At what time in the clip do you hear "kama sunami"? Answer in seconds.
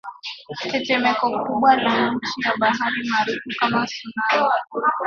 3.59-4.49